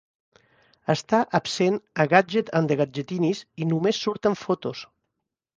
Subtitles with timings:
[0.93, 4.83] Està absent a "Gadget and the Gadgetinis" i només surt en fotos.